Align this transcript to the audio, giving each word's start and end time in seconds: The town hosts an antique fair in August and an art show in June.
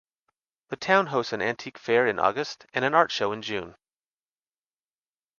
The 0.69 0.77
town 0.77 1.05
hosts 1.13 1.31
an 1.31 1.43
antique 1.43 1.77
fair 1.77 2.07
in 2.07 2.17
August 2.17 2.65
and 2.73 2.83
an 2.83 2.95
art 2.95 3.11
show 3.11 3.31
in 3.31 3.43
June. 3.43 3.75